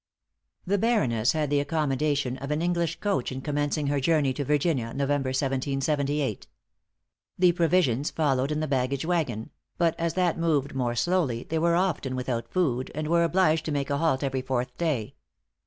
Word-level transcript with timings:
The 0.65 0.79
Baroness 0.79 1.33
had 1.33 1.51
the 1.51 1.59
accommodation 1.59 2.35
of 2.39 2.49
an 2.49 2.59
English 2.59 2.99
coach 2.99 3.31
in 3.31 3.39
commencing 3.41 3.85
her 3.85 3.99
journey 3.99 4.33
to 4.33 4.43
Virginia, 4.43 4.95
November, 4.95 5.27
1778. 5.27 6.47
The 7.37 7.51
provisions 7.51 8.09
followed 8.09 8.51
in 8.51 8.61
the 8.61 8.67
baggage 8.67 9.05
wagon; 9.05 9.51
but 9.77 9.93
as 9.99 10.15
that 10.15 10.39
moved 10.39 10.73
more 10.73 10.95
slowly, 10.95 11.43
they 11.43 11.59
were 11.59 11.75
often 11.75 12.15
without 12.15 12.51
food, 12.51 12.89
and 12.95 13.09
were 13.09 13.23
obliged 13.23 13.63
to 13.65 13.71
make 13.71 13.91
a 13.91 13.99
halt 13.99 14.23
every 14.23 14.41
fourth 14.41 14.75
day. 14.75 15.13